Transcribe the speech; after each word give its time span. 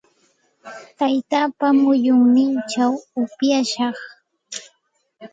Taytaapa 0.97 1.67
muyunninchaw 1.81 2.93
upyashaq. 3.21 3.97